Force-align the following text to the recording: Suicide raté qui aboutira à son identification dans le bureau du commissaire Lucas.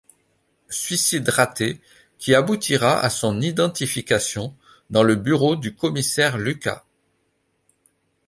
Suicide 0.71 1.29
raté 1.29 1.79
qui 2.17 2.33
aboutira 2.33 2.97
à 3.01 3.11
son 3.11 3.39
identification 3.39 4.57
dans 4.89 5.03
le 5.03 5.15
bureau 5.15 5.55
du 5.55 5.75
commissaire 5.75 6.39
Lucas. 6.39 6.87